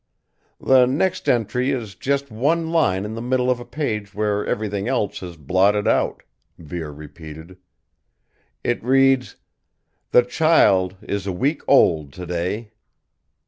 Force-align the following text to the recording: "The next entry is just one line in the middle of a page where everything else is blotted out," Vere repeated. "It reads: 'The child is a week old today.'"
"The 0.59 0.87
next 0.87 1.29
entry 1.29 1.69
is 1.69 1.93
just 1.93 2.31
one 2.31 2.71
line 2.71 3.05
in 3.05 3.13
the 3.13 3.21
middle 3.21 3.51
of 3.51 3.59
a 3.59 3.65
page 3.65 4.15
where 4.15 4.43
everything 4.43 4.87
else 4.87 5.21
is 5.21 5.37
blotted 5.37 5.87
out," 5.87 6.23
Vere 6.57 6.89
repeated. 6.89 7.57
"It 8.63 8.83
reads: 8.83 9.35
'The 10.09 10.23
child 10.23 10.95
is 11.03 11.27
a 11.27 11.31
week 11.31 11.61
old 11.67 12.13
today.'" 12.13 12.71